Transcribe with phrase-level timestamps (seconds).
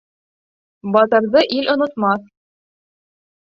[0.95, 2.27] Батырҙы ил онотмаҫ.